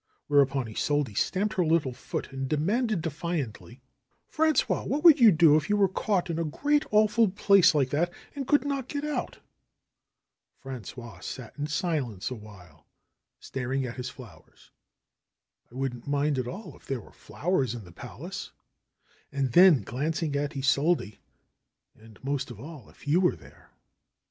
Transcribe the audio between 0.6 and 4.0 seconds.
Isolde stamped her little foot and demanded defiantly: